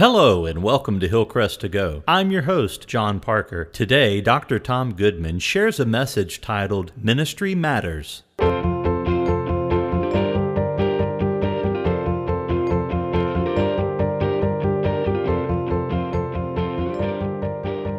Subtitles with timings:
[0.00, 2.02] Hello and welcome to Hillcrest to Go.
[2.08, 3.66] I'm your host, John Parker.
[3.66, 4.58] Today, Dr.
[4.58, 8.22] Tom Goodman shares a message titled Ministry Matters.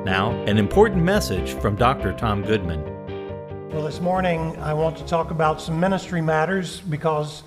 [0.04, 2.14] Now, an important message from Dr.
[2.14, 2.84] Tom Goodman.
[3.70, 7.44] Well, this morning I want to talk about some ministry matters because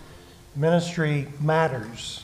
[0.54, 2.22] ministry matters.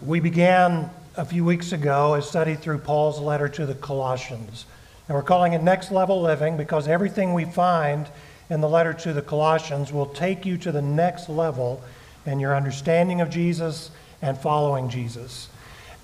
[0.00, 4.66] We began a few weeks ago a study through Paul's letter to the Colossians.
[5.08, 8.06] And we're calling it Next Level Living because everything we find
[8.48, 11.82] in the letter to the Colossians will take you to the next level
[12.26, 13.90] in your understanding of Jesus
[14.22, 15.48] and following Jesus.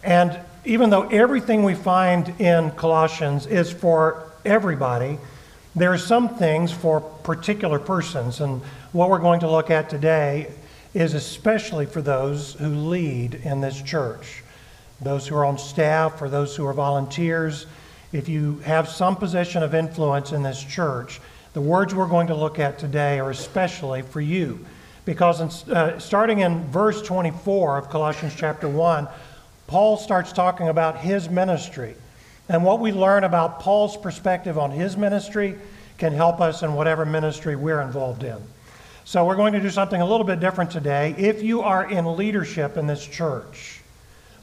[0.02, 5.18] And even though everything we find in Colossians is for everybody,
[5.76, 8.40] there are some things for particular persons.
[8.40, 10.52] And what we're going to look at today
[10.94, 14.42] is especially for those who lead in this church,
[15.00, 17.66] those who are on staff or those who are volunteers.
[18.12, 21.20] If you have some position of influence in this church,
[21.52, 24.64] the words we're going to look at today are especially for you.
[25.04, 29.08] Because in, uh, starting in verse 24 of Colossians chapter 1,
[29.66, 31.94] Paul starts talking about his ministry.
[32.48, 35.56] And what we learn about Paul's perspective on his ministry
[35.98, 38.36] can help us in whatever ministry we're involved in.
[39.04, 41.14] So, we're going to do something a little bit different today.
[41.16, 43.75] If you are in leadership in this church,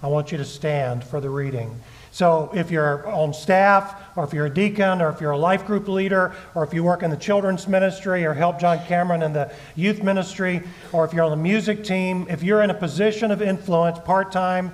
[0.03, 1.79] I want you to stand for the reading.
[2.11, 5.65] So, if you're on staff, or if you're a deacon, or if you're a life
[5.65, 9.33] group leader, or if you work in the children's ministry, or help John Cameron in
[9.33, 13.31] the youth ministry, or if you're on the music team, if you're in a position
[13.31, 14.71] of influence, part time,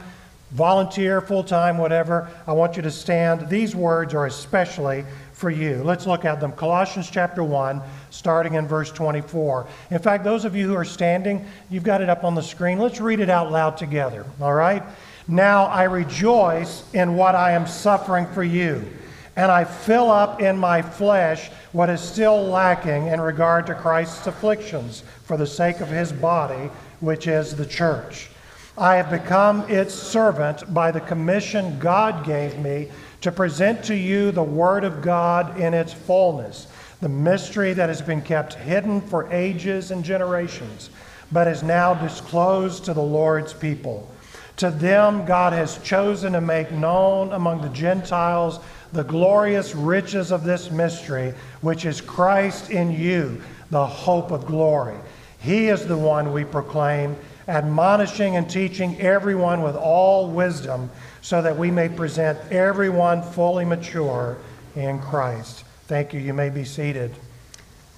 [0.51, 3.47] volunteer, full time, whatever, I want you to stand.
[3.47, 5.81] These words are especially for you.
[5.83, 6.51] Let's look at them.
[6.51, 9.67] Colossians chapter 1, starting in verse 24.
[9.91, 12.79] In fact, those of you who are standing, you've got it up on the screen.
[12.79, 14.83] Let's read it out loud together, all right?
[15.29, 18.83] Now I rejoice in what I am suffering for you,
[19.35, 24.25] and I fill up in my flesh what is still lacking in regard to Christ's
[24.25, 28.31] afflictions for the sake of his body, which is the church.
[28.75, 32.89] I have become its servant by the commission God gave me
[33.21, 36.65] to present to you the Word of God in its fullness,
[37.01, 40.89] the mystery that has been kept hidden for ages and generations,
[41.31, 44.09] but is now disclosed to the Lord's people.
[44.59, 48.59] To them, God has chosen to make known among the Gentiles
[48.91, 54.97] the glorious riches of this mystery, which is Christ in you, the hope of glory.
[55.39, 57.15] He is the one we proclaim
[57.47, 60.91] admonishing and teaching everyone with all wisdom,
[61.21, 64.37] so that we may present everyone fully mature
[64.75, 65.63] in Christ.
[65.85, 66.19] Thank you.
[66.19, 67.15] You may be seated.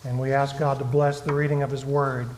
[0.05, 2.29] And we ask God to bless the reading of His Word.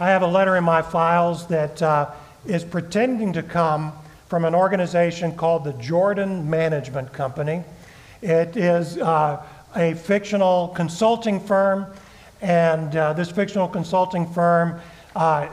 [0.00, 2.10] I have a letter in my files that uh,
[2.48, 3.92] is pretending to come
[4.28, 7.62] from an organization called the Jordan Management Company.
[8.22, 9.42] It is uh,
[9.74, 11.86] a fictional consulting firm,
[12.40, 14.80] and uh, this fictional consulting firm
[15.14, 15.48] uh,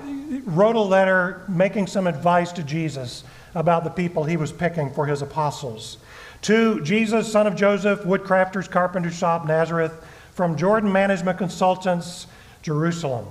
[0.46, 3.24] wrote a letter making some advice to Jesus
[3.56, 5.98] about the people he was picking for his apostles.
[6.44, 9.94] To Jesus, son of Joseph, woodcrafters, carpenter shop, Nazareth,
[10.34, 12.28] from Jordan Management Consultants,
[12.62, 13.28] Jerusalem.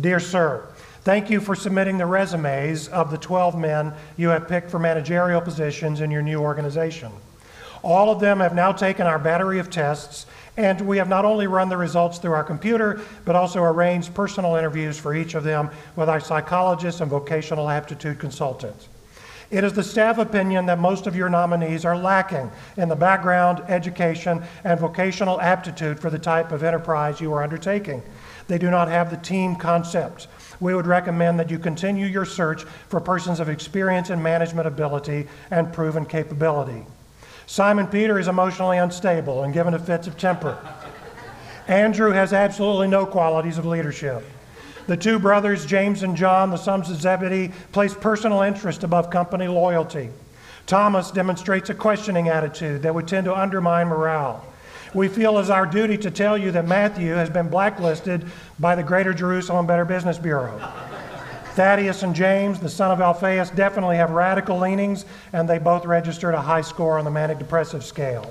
[0.00, 0.66] Dear sir,
[1.06, 5.40] thank you for submitting the resumes of the 12 men you have picked for managerial
[5.40, 7.12] positions in your new organization.
[7.84, 11.46] All of them have now taken our battery of tests and we have not only
[11.46, 15.70] run the results through our computer, but also arranged personal interviews for each of them
[15.94, 18.88] with our psychologists and vocational aptitude consultants.
[19.48, 23.62] It is the staff opinion that most of your nominees are lacking in the background,
[23.68, 28.02] education, and vocational aptitude for the type of enterprise you are undertaking.
[28.48, 30.26] They do not have the team concept.
[30.60, 35.26] We would recommend that you continue your search for persons of experience and management ability
[35.50, 36.84] and proven capability.
[37.46, 40.58] Simon Peter is emotionally unstable and given to fits of temper.
[41.68, 44.24] Andrew has absolutely no qualities of leadership.
[44.86, 49.48] The two brothers, James and John, the sons of Zebedee, place personal interest above company
[49.48, 50.10] loyalty.
[50.66, 54.44] Thomas demonstrates a questioning attitude that would tend to undermine morale.
[54.94, 58.24] We feel as our duty to tell you that Matthew has been blacklisted
[58.58, 60.58] by the Greater Jerusalem Better Business Bureau.
[61.54, 66.34] Thaddeus and James, the son of Alphaeus, definitely have radical leanings, and they both registered
[66.34, 68.30] a high score on the manic depressive scale.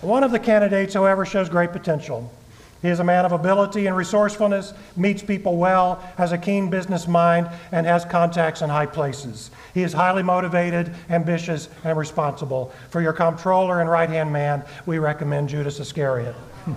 [0.00, 2.30] One of the candidates, however, shows great potential.
[2.82, 7.08] He is a man of ability and resourcefulness, meets people well, has a keen business
[7.08, 9.50] mind, and has contacts in high places.
[9.74, 12.72] He is highly motivated, ambitious, and responsible.
[12.90, 16.34] For your comptroller and right hand man, we recommend Judas Iscariot.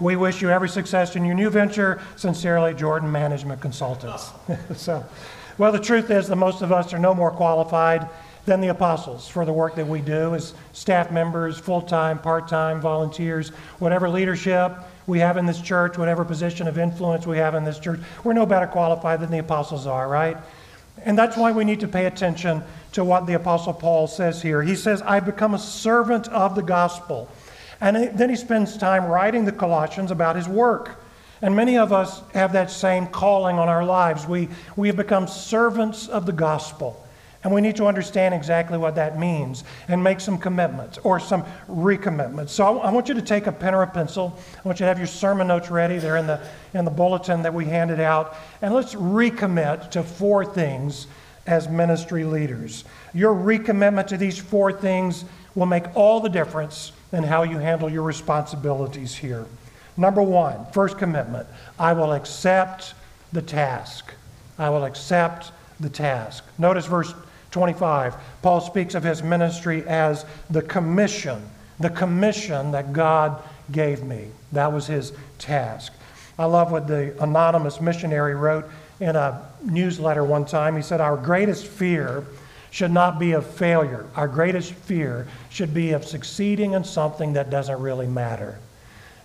[0.00, 2.00] We wish you every success in your new venture.
[2.16, 4.30] Sincerely, Jordan Management Consultants.
[4.76, 5.04] so,
[5.58, 8.08] well, the truth is that most of us are no more qualified
[8.44, 12.48] than the apostles for the work that we do as staff members, full time, part
[12.48, 14.76] time, volunteers, whatever leadership
[15.06, 18.00] we have in this church, whatever position of influence we have in this church.
[18.22, 20.36] We're no better qualified than the apostles are, right?
[21.04, 22.62] And that's why we need to pay attention
[22.92, 24.62] to what the apostle Paul says here.
[24.62, 27.28] He says, I've become a servant of the gospel.
[27.80, 31.02] And then he spends time writing the Colossians about his work.
[31.42, 34.26] And many of us have that same calling on our lives.
[34.26, 37.03] We, we have become servants of the gospel.
[37.44, 41.44] And we need to understand exactly what that means and make some commitments or some
[41.68, 42.48] recommitments.
[42.48, 44.38] So I, want you to take a pen or a pencil.
[44.56, 45.98] I want you to have your sermon notes ready.
[45.98, 46.40] They're in the,
[46.72, 48.36] in the bulletin that we handed out.
[48.62, 51.06] And let's recommit to four things
[51.46, 52.84] as ministry leaders.
[53.12, 57.90] Your recommitment to these four things will make all the difference in how you handle
[57.90, 59.44] your responsibilities here.
[59.98, 61.46] Number one, first commitment
[61.78, 62.94] I will accept
[63.32, 64.14] the task.
[64.58, 66.44] I will accept the task.
[66.58, 67.14] Notice verse
[67.54, 68.16] 25.
[68.42, 71.40] Paul speaks of his ministry as the commission,
[71.78, 73.40] the commission that God
[73.70, 74.26] gave me.
[74.50, 75.92] That was his task.
[76.36, 78.68] I love what the anonymous missionary wrote
[78.98, 80.74] in a newsletter one time.
[80.74, 82.24] He said, Our greatest fear
[82.72, 84.04] should not be of failure.
[84.16, 88.58] Our greatest fear should be of succeeding in something that doesn't really matter.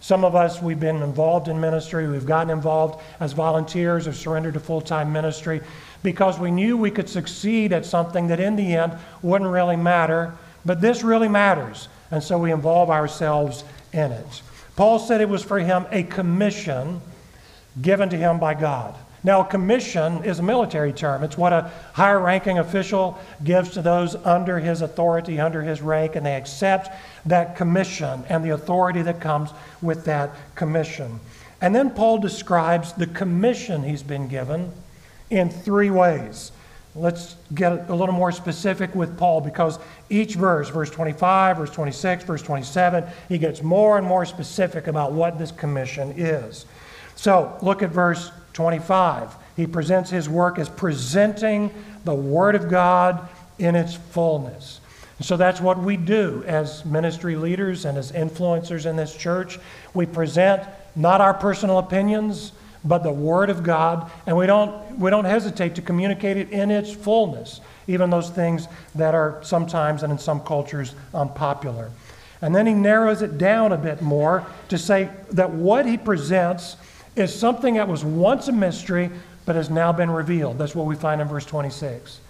[0.01, 4.53] Some of us, we've been involved in ministry, we've gotten involved as volunteers or surrendered
[4.53, 5.61] to full time ministry
[6.04, 10.34] because we knew we could succeed at something that in the end wouldn't really matter,
[10.66, 11.88] but this really matters.
[12.12, 13.63] And so we involve ourselves
[13.94, 14.42] in it.
[14.75, 17.01] Paul said it was for him a commission
[17.81, 18.96] given to him by God.
[19.22, 21.24] Now, a commission is a military term.
[21.25, 26.16] It's what a higher ranking official gives to those under his authority, under his rank,
[26.16, 29.50] and they accept that commission and the authority that comes
[29.81, 31.19] with that commission.
[31.60, 34.72] And then Paul describes the commission he's been given
[35.29, 36.51] in three ways.
[36.95, 39.79] Let's get a little more specific with Paul because
[40.09, 45.13] each verse, verse 25, verse 26, verse 27, he gets more and more specific about
[45.13, 46.65] what this commission is.
[47.15, 49.35] So look at verse 25.
[49.55, 51.71] He presents his work as presenting
[52.05, 53.29] the Word of God
[53.59, 54.79] in its fullness.
[55.17, 59.59] And so that's what we do as ministry leaders and as influencers in this church.
[59.93, 60.63] We present
[60.95, 62.53] not our personal opinions,
[62.83, 66.71] but the Word of God, and we don't, we don't hesitate to communicate it in
[66.71, 71.91] its fullness, even those things that are sometimes and in some cultures unpopular.
[72.41, 76.77] And then he narrows it down a bit more to say that what he presents
[77.15, 79.11] is something that was once a mystery
[79.45, 80.57] but has now been revealed.
[80.57, 82.21] That's what we find in verse 26.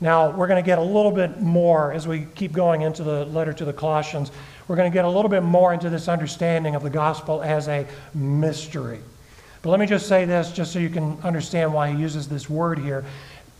[0.00, 3.24] Now, we're going to get a little bit more as we keep going into the
[3.26, 4.30] letter to the Colossians.
[4.68, 7.66] We're going to get a little bit more into this understanding of the gospel as
[7.66, 7.84] a
[8.14, 9.00] mystery.
[9.62, 12.48] But let me just say this, just so you can understand why he uses this
[12.48, 13.04] word here.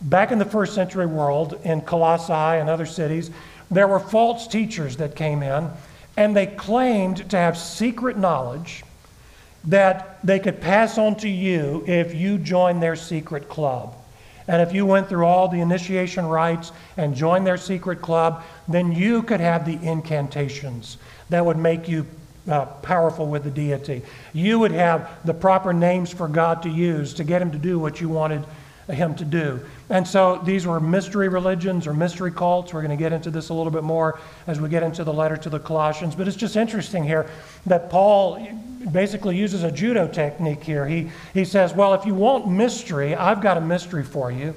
[0.01, 3.31] Back in the first century world, in Colossae and other cities,
[3.69, 5.69] there were false teachers that came in,
[6.15, 8.83] and they claimed to have secret knowledge
[9.65, 13.95] that they could pass on to you if you joined their secret club.
[14.47, 18.91] And if you went through all the initiation rites and joined their secret club, then
[18.91, 20.97] you could have the incantations
[21.29, 22.07] that would make you
[22.49, 24.01] uh, powerful with the deity.
[24.33, 27.79] You would have the proper names for God to use to get him to do
[27.79, 28.43] what you wanted
[28.89, 29.59] him to do.
[29.89, 32.73] And so these were mystery religions or mystery cults.
[32.73, 35.13] We're going to get into this a little bit more as we get into the
[35.13, 36.15] letter to the Colossians.
[36.15, 37.29] But it's just interesting here
[37.67, 38.47] that Paul
[38.91, 40.87] basically uses a judo technique here.
[40.87, 44.55] He, he says, Well, if you want mystery, I've got a mystery for you.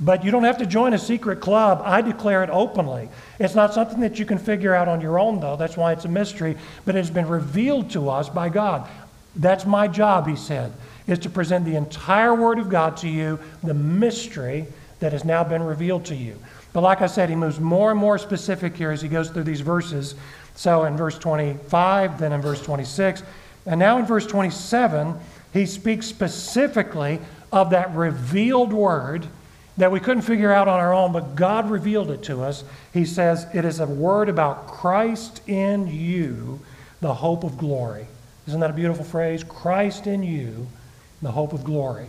[0.00, 1.82] But you don't have to join a secret club.
[1.84, 3.08] I declare it openly.
[3.38, 5.56] It's not something that you can figure out on your own, though.
[5.56, 6.56] That's why it's a mystery.
[6.84, 8.88] But it's been revealed to us by God.
[9.36, 10.72] That's my job, he said,
[11.06, 14.66] is to present the entire Word of God to you, the mystery
[15.00, 16.36] that has now been revealed to you.
[16.72, 19.44] But like I said, he moves more and more specific here as he goes through
[19.44, 20.14] these verses.
[20.54, 23.22] So in verse 25, then in verse 26,
[23.66, 25.18] and now in verse 27,
[25.52, 27.20] he speaks specifically
[27.50, 29.26] of that revealed Word
[29.76, 32.64] that we couldn't figure out on our own, but God revealed it to us.
[32.92, 36.60] He says, It is a word about Christ in you,
[37.00, 38.06] the hope of glory.
[38.46, 39.44] Isn't that a beautiful phrase?
[39.44, 40.66] Christ in you,
[41.22, 42.08] the hope of glory.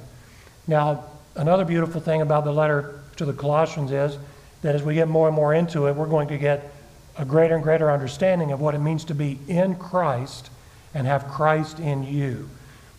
[0.67, 1.05] Now,
[1.35, 4.17] another beautiful thing about the letter to the Colossians is
[4.61, 6.73] that as we get more and more into it, we're going to get
[7.17, 10.49] a greater and greater understanding of what it means to be in Christ
[10.93, 12.49] and have Christ in you.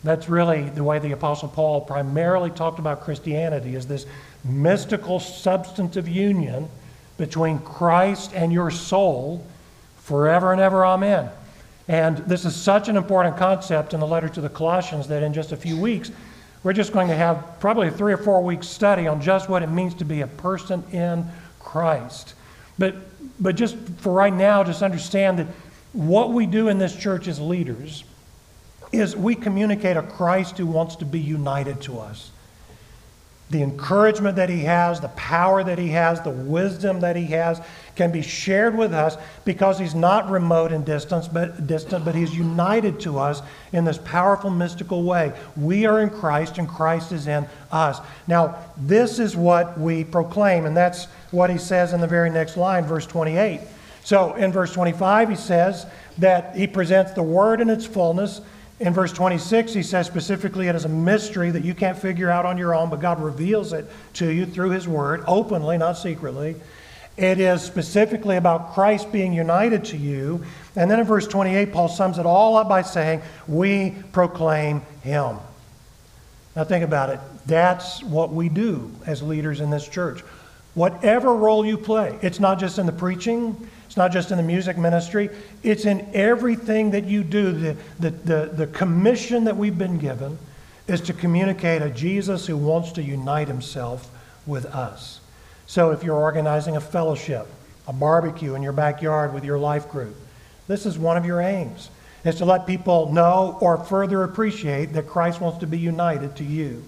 [0.04, 4.04] That's really the way the Apostle Paul primarily talked about Christianity is this
[4.44, 6.68] mystical substantive union
[7.16, 9.46] between Christ and your soul
[9.96, 10.84] forever and ever.
[10.84, 11.30] Amen.
[11.88, 15.32] And this is such an important concept in the letter to the Colossians that in
[15.32, 16.10] just a few weeks,
[16.62, 19.62] we're just going to have probably a three or four week study on just what
[19.62, 21.26] it means to be a person in
[21.60, 22.34] Christ.
[22.78, 22.94] But,
[23.40, 25.46] but just for right now, just understand that
[25.94, 28.04] what we do in this church as leaders
[28.92, 32.30] is we communicate a Christ who wants to be united to us
[33.50, 37.60] the encouragement that he has, the power that he has, the wisdom that he has
[37.94, 42.34] can be shared with us because he's not remote and distant, but distant, but he's
[42.34, 45.32] united to us in this powerful mystical way.
[45.56, 48.00] We are in Christ and Christ is in us.
[48.26, 52.56] Now, this is what we proclaim, and that's what he says in the very next
[52.56, 53.60] line, verse 28.
[54.02, 55.86] So in verse 25, he says
[56.18, 58.40] that he presents the word in its fullness
[58.80, 62.44] in verse 26, he says specifically it is a mystery that you can't figure out
[62.44, 66.56] on your own, but God reveals it to you through His Word, openly, not secretly.
[67.16, 70.44] It is specifically about Christ being united to you.
[70.74, 75.38] And then in verse 28, Paul sums it all up by saying, We proclaim Him.
[76.56, 77.20] Now think about it.
[77.46, 80.20] That's what we do as leaders in this church.
[80.74, 84.42] Whatever role you play, it's not just in the preaching, it's not just in the
[84.42, 85.30] music ministry,
[85.62, 87.52] it's in everything that you do.
[87.52, 90.36] The, the, the, the commission that we've been given
[90.88, 94.10] is to communicate a Jesus who wants to unite himself
[94.46, 95.20] with us.
[95.68, 97.46] So if you're organizing a fellowship,
[97.86, 100.16] a barbecue in your backyard with your life group,
[100.66, 101.88] this is one of your aims,
[102.24, 106.44] is to let people know or further appreciate that Christ wants to be united to
[106.44, 106.82] you.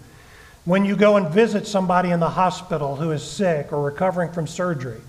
[0.65, 4.49] When you go and visit somebody in the hospital who is sick or recovering from
[4.49, 5.01] surgery,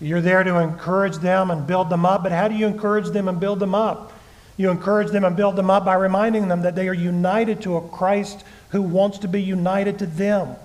[0.00, 3.28] you're there to encourage them and build them up, but how do you encourage them
[3.28, 4.12] and build them up?
[4.56, 7.76] You encourage them and build them up by reminding them that they are united to
[7.76, 10.56] a Christ who wants to be united to them.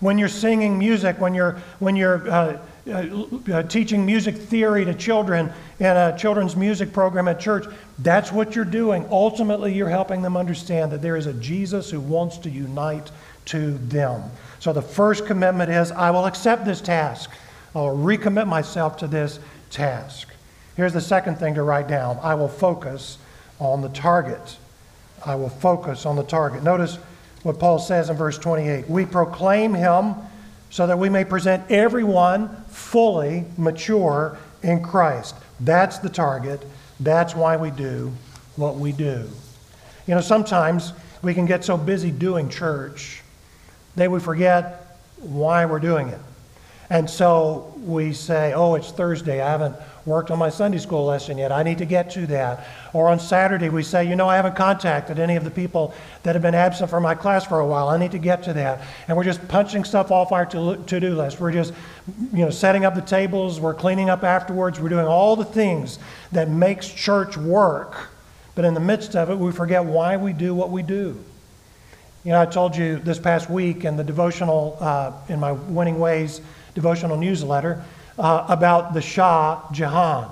[0.00, 4.94] When you're singing music, when you're, when you're uh, uh, uh, teaching music theory to
[4.94, 7.66] children in a children's music program at church,
[8.00, 9.06] that's what you're doing.
[9.08, 13.12] Ultimately, you're helping them understand that there is a Jesus who wants to unite
[13.44, 14.22] to them.
[14.58, 17.30] So the first commitment is I will accept this task.
[17.74, 19.38] I'll recommit myself to this
[19.70, 20.28] task.
[20.76, 23.18] Here's the second thing to write down I will focus
[23.58, 24.56] on the target.
[25.24, 26.62] I will focus on the target.
[26.62, 26.98] Notice
[27.42, 30.14] what Paul says in verse 28 We proclaim him
[30.70, 35.34] so that we may present everyone fully mature in Christ.
[35.60, 36.64] That's the target.
[36.98, 38.12] That's why we do
[38.56, 39.28] what we do.
[40.06, 43.22] You know, sometimes we can get so busy doing church
[43.96, 46.18] that we forget why we're doing it.
[46.92, 49.40] And so we say, oh, it's Thursday.
[49.40, 51.50] I haven't worked on my Sunday school lesson yet.
[51.50, 52.66] I need to get to that.
[52.92, 56.34] Or on Saturday, we say, you know, I haven't contacted any of the people that
[56.34, 57.88] have been absent from my class for a while.
[57.88, 58.82] I need to get to that.
[59.08, 61.40] And we're just punching stuff off our to do list.
[61.40, 61.72] We're just,
[62.30, 63.58] you know, setting up the tables.
[63.58, 64.78] We're cleaning up afterwards.
[64.78, 65.98] We're doing all the things
[66.32, 68.10] that makes church work.
[68.54, 71.18] But in the midst of it, we forget why we do what we do.
[72.22, 75.98] You know, I told you this past week in the devotional, uh, in my Winning
[75.98, 76.42] Ways
[76.74, 77.82] devotional newsletter
[78.18, 80.30] uh, about the Shah Jahan.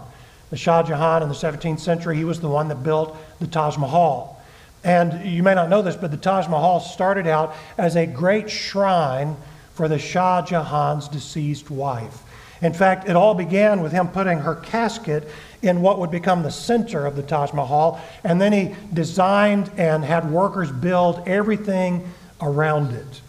[0.51, 3.77] The Shah Jahan in the 17th century, he was the one that built the Taj
[3.77, 4.41] Mahal.
[4.83, 8.51] And you may not know this, but the Taj Mahal started out as a great
[8.51, 9.37] shrine
[9.75, 12.23] for the Shah Jahan's deceased wife.
[12.63, 15.29] In fact, it all began with him putting her casket
[15.63, 20.05] in what would become the center of the Taj Mahal, and then he designed and
[20.05, 23.21] had workers build everything around it.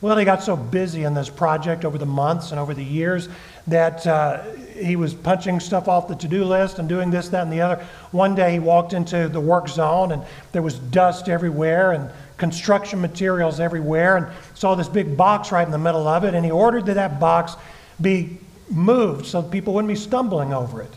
[0.00, 3.28] Well, he got so busy in this project over the months and over the years
[3.66, 4.44] that uh,
[4.76, 7.60] he was punching stuff off the to do list and doing this, that, and the
[7.60, 7.84] other.
[8.12, 13.00] One day he walked into the work zone and there was dust everywhere and construction
[13.00, 16.32] materials everywhere and saw this big box right in the middle of it.
[16.32, 17.56] And he ordered that that box
[18.00, 18.38] be
[18.70, 20.92] moved so people wouldn't be stumbling over it.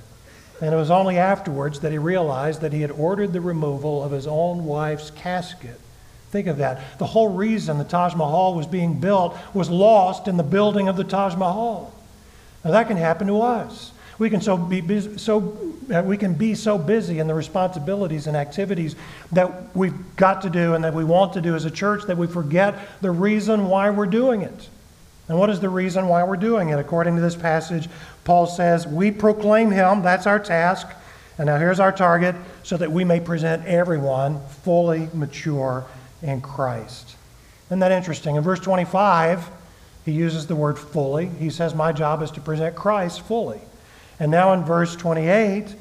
[0.62, 4.12] And it was only afterwards that he realized that he had ordered the removal of
[4.12, 5.80] his own wife's casket.
[6.31, 6.97] Think of that.
[6.97, 10.95] The whole reason the Taj Mahal was being built was lost in the building of
[10.95, 11.93] the Taj Mahal.
[12.63, 13.91] Now that can happen to us.
[14.17, 15.57] We can so be busy, so
[15.93, 18.95] uh, we can be so busy in the responsibilities and activities
[19.31, 22.17] that we've got to do and that we want to do as a church that
[22.17, 24.69] we forget the reason why we're doing it.
[25.27, 26.79] And what is the reason why we're doing it?
[26.79, 27.89] According to this passage,
[28.23, 30.88] Paul says, "We proclaim him, that's our task."
[31.38, 35.85] And now here's our target so that we may present everyone fully mature
[36.22, 37.16] in Christ.
[37.68, 38.36] Isn't that interesting?
[38.36, 39.50] In verse 25,
[40.06, 41.28] he uses the word fully.
[41.28, 43.60] He says, My job is to present Christ fully.
[44.20, 45.75] And now in verse 28,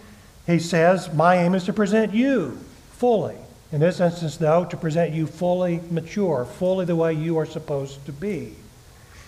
[0.47, 2.59] he says, My aim is to present you
[2.93, 3.37] fully.
[3.73, 8.05] In this instance, though, to present you fully mature, fully the way you are supposed
[8.07, 8.55] to be.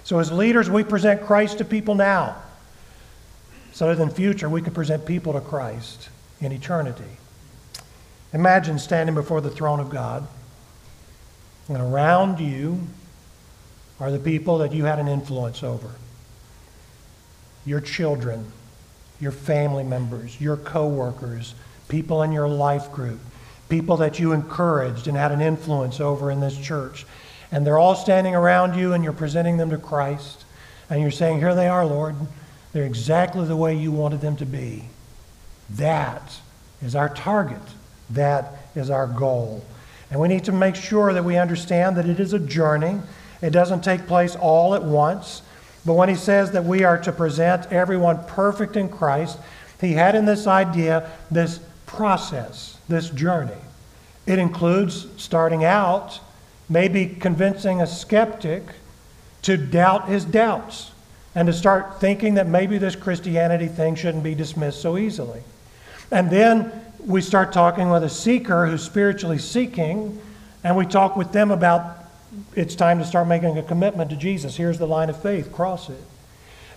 [0.05, 2.37] So, as leaders, we present Christ to people now,
[3.73, 6.09] so that in future we can present people to Christ
[6.41, 7.05] in eternity.
[8.33, 10.27] Imagine standing before the throne of God.
[11.69, 12.81] And around you
[14.01, 15.91] are the people that you had an influence over
[17.65, 18.45] your children,
[19.21, 21.55] your family members, your coworkers,
[21.89, 23.21] people in your life group,
[23.69, 27.07] people that you encouraged and had an influence over in this church.
[27.53, 30.45] And they're all standing around you and you're presenting them to Christ.
[30.91, 32.17] And you're saying, Here they are, Lord.
[32.73, 34.85] They're exactly the way you wanted them to be.
[35.71, 36.41] That
[36.83, 37.61] is our target.
[38.11, 39.65] That is our goal.
[40.13, 43.01] And we need to make sure that we understand that it is a journey.
[43.41, 45.41] It doesn't take place all at once.
[45.87, 49.39] But when he says that we are to present everyone perfect in Christ,
[49.81, 53.57] he had in this idea this process, this journey.
[54.27, 56.21] It includes starting out,
[56.69, 58.65] maybe convincing a skeptic
[59.41, 60.91] to doubt his doubts
[61.35, 65.41] and to start thinking that maybe this Christianity thing shouldn't be dismissed so easily.
[66.11, 66.71] And then
[67.05, 70.21] we start talking with a seeker who's spiritually seeking,
[70.63, 71.99] and we talk with them about
[72.55, 74.57] it's time to start making a commitment to Jesus.
[74.57, 76.01] Here's the line of faith, cross it.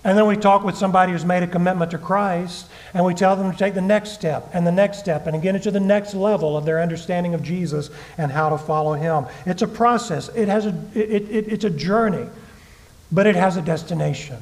[0.04, 3.36] And then we talk with somebody who's made a commitment to Christ, and we tell
[3.36, 6.14] them to take the next step and the next step and get into the next
[6.14, 9.26] level of their understanding of Jesus and how to follow Him.
[9.46, 12.28] It's a process, it has a, it, it, it's a journey,
[13.12, 14.38] but it has a destination.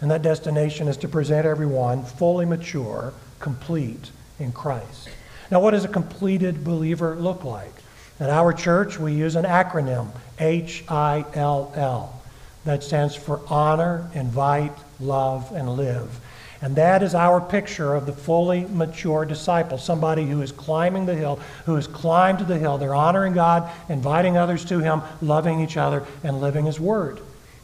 [0.00, 5.08] And that destination is to present everyone fully mature, complete in Christ.
[5.50, 7.72] Now, what does a completed believer look like?
[8.20, 12.20] At our church, we use an acronym H I L L.
[12.64, 16.20] That stands for honor, invite, love, and live.
[16.60, 21.14] And that is our picture of the fully mature disciple, somebody who is climbing the
[21.14, 22.76] hill, who has climbed to the hill.
[22.78, 27.20] They're honoring God, inviting others to Him, loving each other, and living His Word.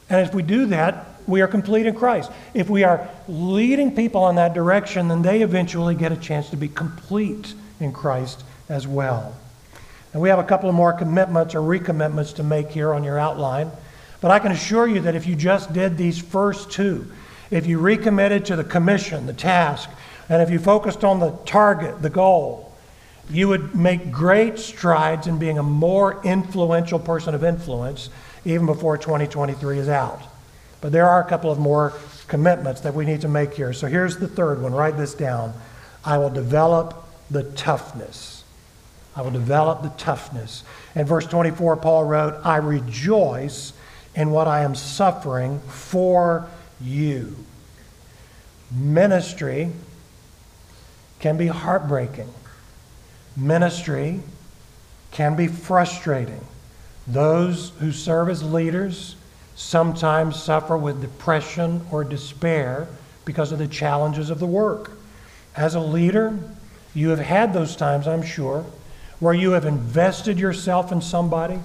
[0.08, 2.30] And if we do that, we are complete in Christ.
[2.54, 6.56] If we are leading people in that direction, then they eventually get a chance to
[6.56, 9.34] be complete in Christ as well.
[10.12, 13.18] And we have a couple of more commitments or recommitments to make here on your
[13.18, 13.70] outline.
[14.20, 17.10] But I can assure you that if you just did these first two,
[17.50, 19.90] if you recommitted to the commission, the task,
[20.28, 22.72] and if you focused on the target, the goal,
[23.28, 28.10] you would make great strides in being a more influential person of influence
[28.44, 30.22] even before 2023 is out.
[30.80, 31.94] But there are a couple of more
[32.28, 33.72] commitments that we need to make here.
[33.72, 34.72] So here's the third one.
[34.72, 35.54] Write this down.
[36.04, 38.44] I will develop the toughness.
[39.16, 40.64] I will develop the toughness.
[40.94, 43.72] In verse 24, Paul wrote, I rejoice
[44.14, 46.48] in what I am suffering for
[46.80, 47.36] you.
[48.70, 49.70] Ministry
[51.20, 52.32] can be heartbreaking.
[53.36, 54.20] Ministry
[55.12, 56.44] can be frustrating.
[57.06, 59.16] Those who serve as leaders
[59.54, 62.88] sometimes suffer with depression or despair
[63.24, 64.92] because of the challenges of the work.
[65.56, 66.36] As a leader,
[66.94, 68.64] you have had those times, I'm sure,
[69.20, 71.58] where you have invested yourself in somebody,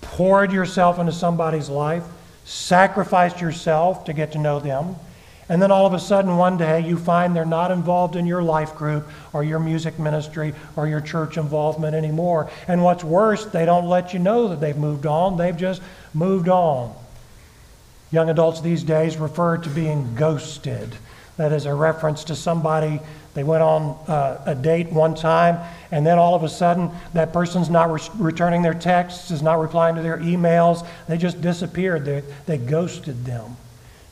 [0.00, 2.04] poured yourself into somebody's life,
[2.44, 4.96] sacrificed yourself to get to know them,
[5.50, 8.40] and then all of a sudden one day you find they're not involved in your
[8.40, 12.48] life group or your music ministry or your church involvement anymore.
[12.68, 15.82] And what's worse, they don't let you know that they've moved on, they've just
[16.14, 16.94] moved on.
[18.12, 20.94] Young adults these days refer to being ghosted.
[21.36, 23.00] That is a reference to somebody
[23.34, 25.58] they went on uh, a date one time,
[25.92, 29.60] and then all of a sudden, that person's not re- returning their texts, is not
[29.60, 30.86] replying to their emails.
[31.08, 32.04] They just disappeared.
[32.04, 33.56] They, they ghosted them.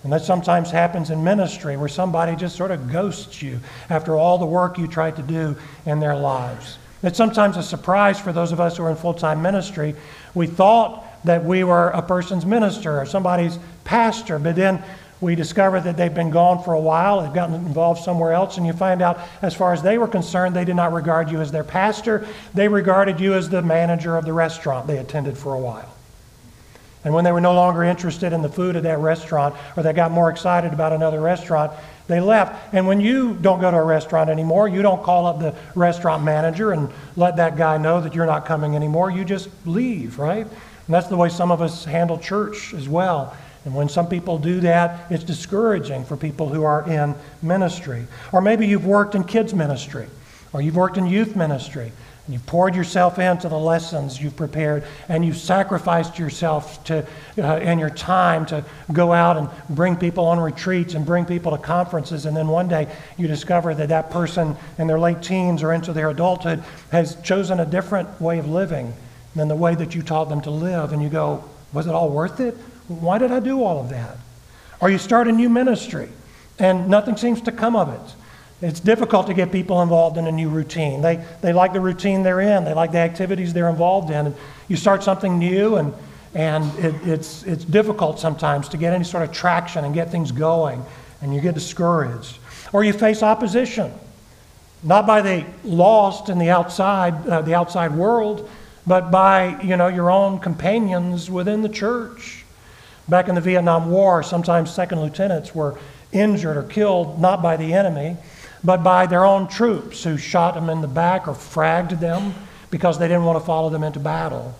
[0.04, 3.58] And that sometimes happens in ministry where somebody just sort of ghosts you
[3.90, 6.78] after all the work you tried to do in their lives.
[7.02, 9.96] It's sometimes a surprise for those of us who are in full time ministry.
[10.34, 14.82] We thought that we were a person's minister or somebody's pastor, but then
[15.20, 18.66] we discover that they've been gone for a while, they've gotten involved somewhere else, and
[18.66, 21.50] you find out, as far as they were concerned, they did not regard you as
[21.50, 22.26] their pastor.
[22.54, 25.94] They regarded you as the manager of the restaurant they attended for a while.
[27.04, 29.92] And when they were no longer interested in the food at that restaurant, or they
[29.92, 31.72] got more excited about another restaurant,
[32.06, 32.74] they left.
[32.74, 36.24] And when you don't go to a restaurant anymore, you don't call up the restaurant
[36.24, 39.10] manager and let that guy know that you're not coming anymore.
[39.10, 40.46] You just leave, right?
[40.46, 43.36] And that's the way some of us handle church as well.
[43.68, 48.06] And when some people do that, it's discouraging for people who are in ministry.
[48.32, 50.06] Or maybe you've worked in kids' ministry,
[50.54, 51.92] or you've worked in youth ministry,
[52.24, 57.42] and you've poured yourself into the lessons you've prepared, and you've sacrificed yourself to, uh,
[57.42, 61.62] and your time to go out and bring people on retreats and bring people to
[61.62, 62.24] conferences.
[62.24, 65.92] And then one day you discover that that person in their late teens or into
[65.92, 68.94] their adulthood has chosen a different way of living
[69.36, 70.94] than the way that you taught them to live.
[70.94, 72.56] And you go, was it all worth it?
[72.88, 74.16] Why did I do all of that?
[74.80, 76.08] Or you start a new ministry
[76.58, 78.14] and nothing seems to come of it.
[78.66, 81.00] It's difficult to get people involved in a new routine.
[81.00, 84.26] They, they like the routine they're in, they like the activities they're involved in.
[84.26, 84.34] And
[84.66, 85.94] you start something new, and,
[86.34, 90.32] and it, it's, it's difficult sometimes to get any sort of traction and get things
[90.32, 90.84] going,
[91.22, 92.38] and you get discouraged.
[92.72, 93.92] Or you face opposition,
[94.82, 98.50] not by the lost in the outside, uh, the outside world,
[98.86, 102.37] but by you know your own companions within the church.
[103.08, 105.78] Back in the Vietnam War, sometimes second lieutenants were
[106.12, 108.16] injured or killed not by the enemy,
[108.62, 112.34] but by their own troops who shot them in the back or fragged them
[112.70, 114.54] because they didn't want to follow them into battle.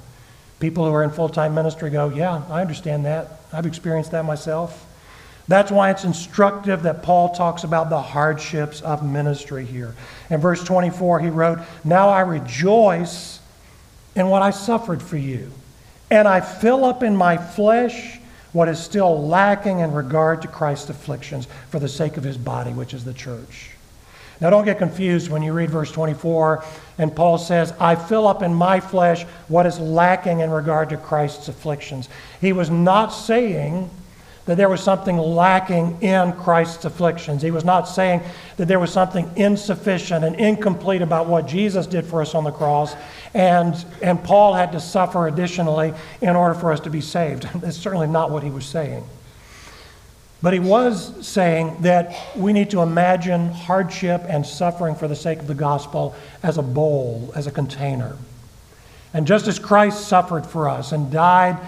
[0.60, 3.40] People who are in full time ministry go, Yeah, I understand that.
[3.52, 4.86] I've experienced that myself.
[5.46, 9.94] That's why it's instructive that Paul talks about the hardships of ministry here.
[10.28, 13.40] In verse 24, he wrote, Now I rejoice
[14.14, 15.50] in what I suffered for you,
[16.10, 18.17] and I fill up in my flesh
[18.52, 22.72] what is still lacking in regard to Christ's afflictions for the sake of his body,
[22.72, 23.70] which is the church.
[24.40, 26.64] Now, don't get confused when you read verse 24
[26.98, 30.96] and Paul says, I fill up in my flesh what is lacking in regard to
[30.96, 32.08] Christ's afflictions.
[32.40, 33.90] He was not saying
[34.48, 37.42] that there was something lacking in Christ's afflictions.
[37.42, 38.22] He was not saying
[38.56, 42.50] that there was something insufficient and incomplete about what Jesus did for us on the
[42.50, 42.96] cross,
[43.34, 47.42] and, and Paul had to suffer additionally in order for us to be saved.
[47.56, 49.04] That's certainly not what he was saying.
[50.40, 55.40] But he was saying that we need to imagine hardship and suffering for the sake
[55.40, 58.16] of the gospel as a bowl, as a container.
[59.12, 61.58] And just as Christ suffered for us and died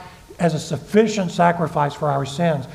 [0.41, 2.67] as a sufficient sacrifice for our sins.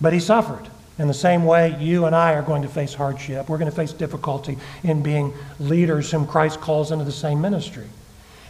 [0.00, 0.66] But he suffered.
[0.98, 3.48] In the same way, you and I are going to face hardship.
[3.48, 7.86] We're going to face difficulty in being leaders whom Christ calls into the same ministry.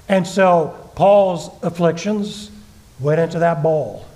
[0.09, 2.50] And so Paul's afflictions
[3.00, 4.07] went into that bowl.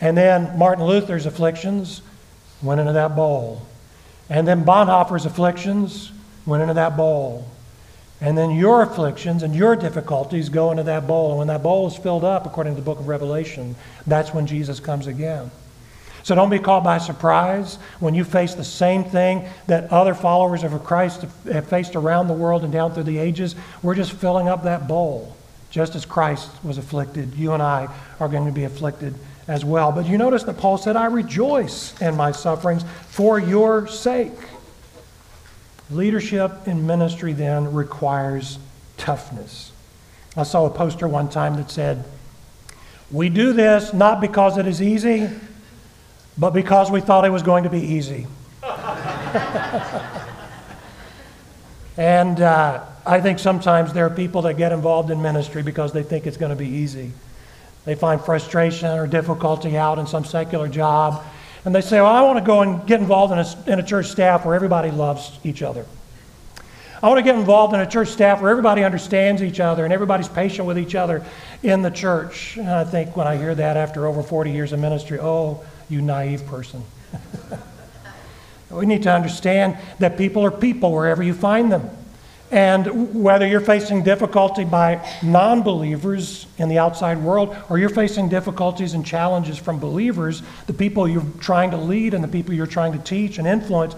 [0.00, 2.02] And then Martin Luther's afflictions
[2.62, 3.62] went into that bowl.
[4.28, 6.12] And then Bonhoeffer's afflictions
[6.46, 7.46] went into that bowl.
[8.20, 11.30] And then your afflictions and your difficulties go into that bowl.
[11.30, 13.74] And when that bowl is filled up, according to the book of Revelation,
[14.06, 15.50] that's when Jesus comes again.
[16.22, 20.64] So don't be caught by surprise when you face the same thing that other followers
[20.64, 23.54] of Christ have faced around the world and down through the ages.
[23.82, 25.34] We're just filling up that bowl.
[25.70, 29.14] Just as Christ was afflicted, you and I are going to be afflicted
[29.48, 29.92] as well.
[29.92, 34.32] But you notice that Paul said, I rejoice in my sufferings for your sake.
[35.90, 38.58] Leadership in ministry then requires
[38.96, 39.72] toughness.
[40.36, 42.04] I saw a poster one time that said,
[43.10, 45.28] We do this not because it is easy,
[46.38, 48.28] but because we thought it was going to be easy.
[51.96, 56.04] and uh, I think sometimes there are people that get involved in ministry because they
[56.04, 57.10] think it's going to be easy.
[57.84, 61.24] They find frustration or difficulty out in some secular job
[61.64, 63.86] and they say, Well, I want to go and get involved in a, in a
[63.86, 65.86] church staff where everybody loves each other.
[67.02, 69.92] I want to get involved in a church staff where everybody understands each other and
[69.92, 71.24] everybody's patient with each other
[71.62, 72.58] in the church.
[72.58, 76.02] And I think when I hear that after over 40 years of ministry, oh, you
[76.02, 76.84] naive person.
[78.70, 81.88] we need to understand that people are people wherever you find them.
[82.50, 88.28] And whether you're facing difficulty by non believers in the outside world or you're facing
[88.28, 92.66] difficulties and challenges from believers, the people you're trying to lead and the people you're
[92.66, 93.94] trying to teach and influence,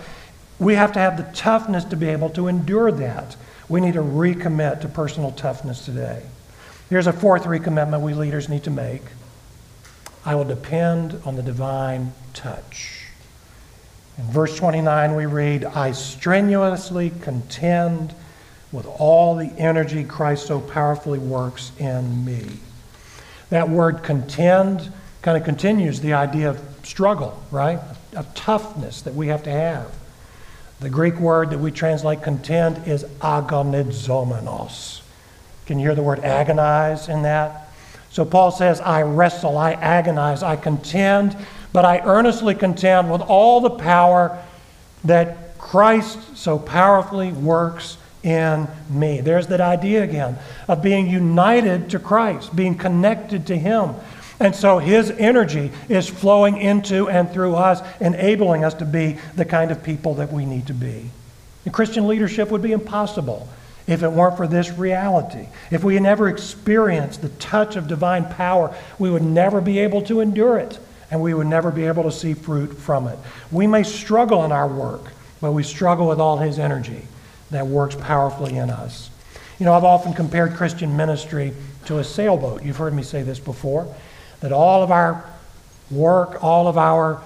[0.58, 3.36] we have to have the toughness to be able to endure that.
[3.70, 6.22] We need to recommit to personal toughness today.
[6.90, 9.02] Here's a fourth recommitment we leaders need to make
[10.24, 13.06] I will depend on the divine touch.
[14.18, 18.14] In verse 29, we read, I strenuously contend
[18.72, 22.46] with all the energy Christ so powerfully works in me.
[23.50, 27.78] That word contend kind of continues the idea of struggle, right?
[28.16, 29.94] Of toughness that we have to have.
[30.80, 35.02] The Greek word that we translate contend is agonizomenos.
[35.66, 37.68] Can you hear the word agonize in that?
[38.10, 41.36] So Paul says, I wrestle, I agonize, I contend,
[41.72, 44.42] but I earnestly contend with all the power
[45.04, 49.20] that Christ so powerfully works in me.
[49.20, 53.94] There's that idea again of being united to Christ, being connected to Him.
[54.38, 59.44] And so His energy is flowing into and through us, enabling us to be the
[59.44, 61.10] kind of people that we need to be.
[61.64, 63.48] And Christian leadership would be impossible
[63.86, 65.48] if it weren't for this reality.
[65.70, 70.02] If we had never experienced the touch of divine power, we would never be able
[70.02, 70.78] to endure it,
[71.10, 73.18] and we would never be able to see fruit from it.
[73.50, 77.02] We may struggle in our work, but we struggle with all His energy
[77.52, 79.10] that works powerfully in us.
[79.58, 81.54] You know, I've often compared Christian ministry
[81.86, 82.62] to a sailboat.
[82.62, 83.92] You've heard me say this before
[84.40, 85.24] that all of our
[85.90, 87.22] work, all of our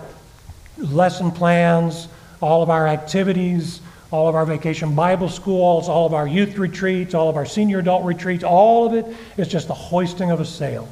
[0.76, 2.08] lesson plans,
[2.40, 7.14] all of our activities, all of our vacation Bible schools, all of our youth retreats,
[7.14, 10.44] all of our senior adult retreats, all of it is just the hoisting of a
[10.44, 10.88] sail.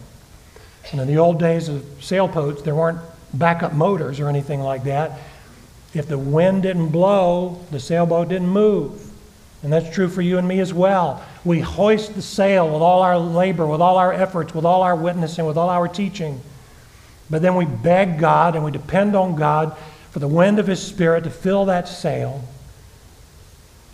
[0.92, 3.00] And in the old days of sailboats, there weren't
[3.32, 5.18] backup motors or anything like that.
[5.92, 9.10] If the wind didn't blow, the sailboat didn't move.
[9.64, 11.24] And that's true for you and me as well.
[11.44, 14.94] We hoist the sail with all our labor, with all our efforts, with all our
[14.94, 16.40] witnessing, with all our teaching.
[17.30, 19.76] But then we beg God and we depend on God
[20.10, 22.44] for the wind of His Spirit to fill that sail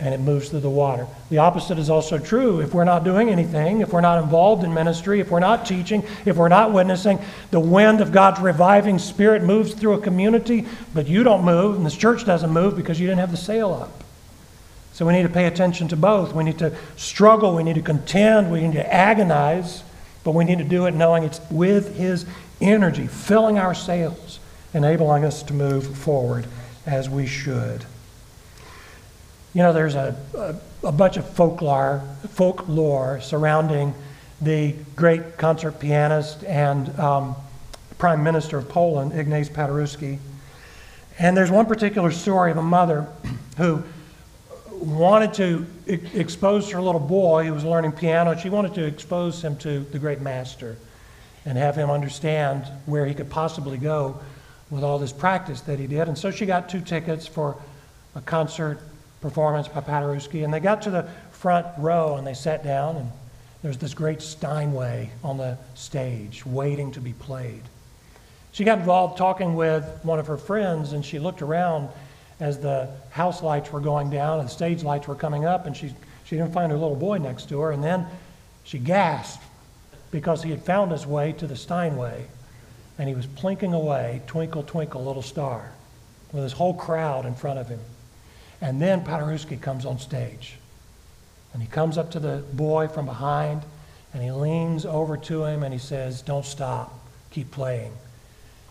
[0.01, 1.07] and it moves through the water.
[1.29, 2.59] The opposite is also true.
[2.59, 6.03] If we're not doing anything, if we're not involved in ministry, if we're not teaching,
[6.25, 7.19] if we're not witnessing,
[7.51, 11.85] the wind of God's reviving spirit moves through a community, but you don't move, and
[11.85, 14.00] this church doesn't move because you didn't have the sail up.
[14.93, 16.33] So we need to pay attention to both.
[16.33, 19.83] We need to struggle, we need to contend, we need to agonize,
[20.23, 22.25] but we need to do it knowing it's with His
[22.59, 24.39] energy, filling our sails,
[24.73, 26.45] enabling us to move forward
[26.85, 27.85] as we should.
[29.53, 33.93] You know, there's a, a, a bunch of folklore, folklore surrounding
[34.39, 37.35] the great concert pianist and um,
[37.97, 40.19] Prime Minister of Poland, Ignaz Paderewski.
[41.19, 43.07] And there's one particular story of a mother
[43.57, 43.83] who
[44.81, 45.65] wanted to
[46.13, 48.35] expose her little boy who was learning piano.
[48.35, 50.77] She wanted to expose him to the great master
[51.45, 54.19] and have him understand where he could possibly go
[54.69, 56.07] with all this practice that he did.
[56.07, 57.57] And so she got two tickets for
[58.15, 58.79] a concert
[59.21, 60.43] performance by Paderewski.
[60.43, 63.11] And they got to the front row and they sat down, and
[63.61, 67.63] there's this great Steinway on the stage waiting to be played.
[68.51, 71.89] She got involved talking with one of her friends, and she looked around
[72.41, 75.77] as the house lights were going down and the stage lights were coming up, and
[75.77, 75.93] she,
[76.25, 77.71] she didn't find her little boy next to her.
[77.71, 78.05] And then
[78.63, 79.43] she gasped
[80.09, 82.25] because he had found his way to the Steinway,
[82.97, 85.71] and he was plinking away, Twinkle, Twinkle, Little Star,
[86.33, 87.79] with his whole crowd in front of him.
[88.59, 90.57] And then Paderewski comes on stage.
[91.53, 93.61] And he comes up to the boy from behind,
[94.13, 96.97] and he leans over to him and he says, Don't stop,
[97.29, 97.93] keep playing.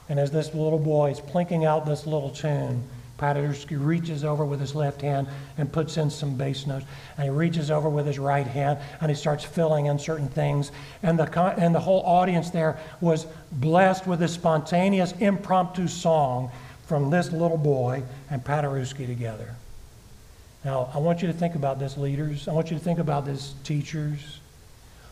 [0.08, 2.82] And as this little boy is plinking out this little tune,
[3.20, 5.28] Paderewski reaches over with his left hand
[5.58, 6.86] and puts in some bass notes.
[7.16, 10.72] And he reaches over with his right hand and he starts filling in certain things.
[11.02, 16.50] And the, and the whole audience there was blessed with this spontaneous, impromptu song
[16.86, 19.54] from this little boy and Paderewski together.
[20.64, 22.48] Now, I want you to think about this, leaders.
[22.48, 24.40] I want you to think about this, teachers.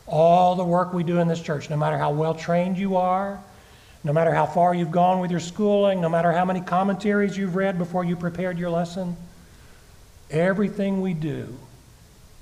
[0.07, 3.39] All the work we do in this church, no matter how well trained you are,
[4.05, 7.57] no matter how far you've gone with your schooling, no matter how many commentaries you've
[7.57, 9.17] read before you prepared your lesson,
[10.31, 11.57] everything we do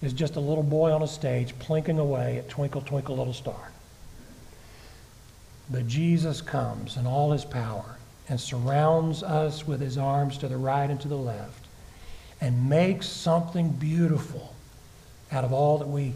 [0.03, 3.71] is just a little boy on a stage plinking away at Twinkle, Twinkle, Little Star.
[5.71, 7.97] But Jesus comes in all his power
[8.29, 11.65] and surrounds us with his arms to the right and to the left
[12.41, 14.55] and makes something beautiful
[15.33, 16.15] out of all that we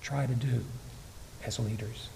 [0.00, 0.64] try to do
[1.44, 2.08] as leaders.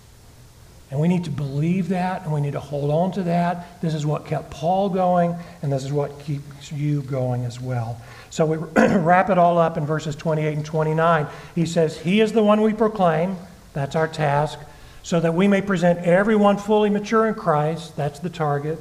[0.95, 3.81] And we need to believe that and we need to hold on to that.
[3.81, 8.01] This is what kept Paul going, and this is what keeps you going as well.
[8.31, 11.27] So we wrap it all up in verses 28 and 29.
[11.57, 13.37] He says, He is the one we proclaim.
[13.73, 14.61] That's our task.
[15.03, 17.97] So that we may present everyone fully mature in Christ.
[17.97, 18.79] That's the target.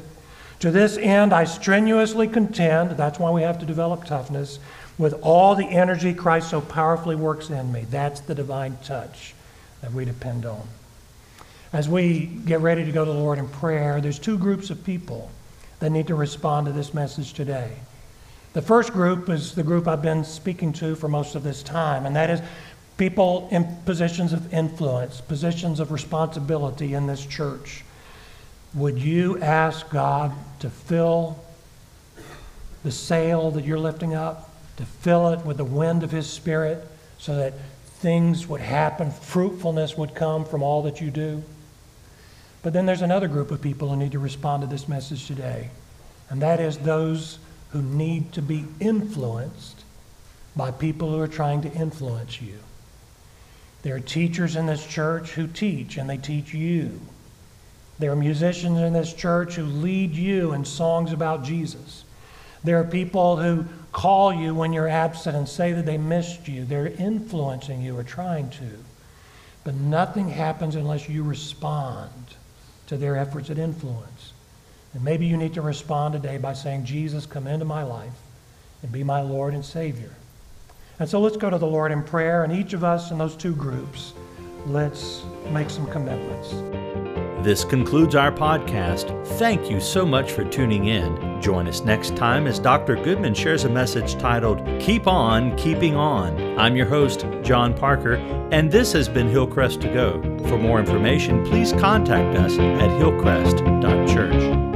[0.59, 2.91] To this end, I strenuously contend.
[2.91, 4.59] That's why we have to develop toughness
[4.99, 7.87] with all the energy Christ so powerfully works in me.
[7.89, 9.33] That's the divine touch
[9.81, 10.67] that we depend on.
[11.73, 14.83] As we get ready to go to the Lord in prayer, there's two groups of
[14.83, 15.31] people
[15.79, 17.71] that need to respond to this message today.
[18.53, 22.05] The first group is the group I've been speaking to for most of this time,
[22.05, 22.41] and that is
[22.97, 27.83] people in positions of influence, positions of responsibility in this church.
[28.75, 31.43] Would you ask God to fill
[32.83, 36.87] the sail that you're lifting up, to fill it with the wind of His Spirit
[37.17, 37.55] so that
[37.99, 41.43] things would happen, fruitfulness would come from all that you do?
[42.63, 45.69] But then there's another group of people who need to respond to this message today,
[46.29, 47.37] and that is those
[47.71, 49.83] who need to be influenced
[50.55, 52.57] by people who are trying to influence you.
[53.81, 57.01] There are teachers in this church who teach, and they teach you.
[57.99, 62.05] There are musicians in this church who lead you in songs about Jesus.
[62.63, 66.63] There are people who call you when you're absent and say that they missed you.
[66.63, 68.69] They're influencing you or trying to.
[69.65, 72.35] But nothing happens unless you respond
[72.87, 74.33] to their efforts at influence.
[74.93, 78.13] And maybe you need to respond today by saying, Jesus, come into my life
[78.81, 80.11] and be my Lord and Savior.
[80.99, 83.35] And so let's go to the Lord in prayer, and each of us in those
[83.35, 84.13] two groups,
[84.67, 87.12] let's make some commitments.
[87.43, 89.27] This concludes our podcast.
[89.37, 91.41] Thank you so much for tuning in.
[91.41, 92.95] Join us next time as Dr.
[92.95, 96.57] Goodman shares a message titled Keep On Keeping On.
[96.57, 98.13] I'm your host, John Parker,
[98.53, 100.21] and this has been Hillcrest to Go.
[100.47, 104.72] For more information, please contact us at hillcrest.church.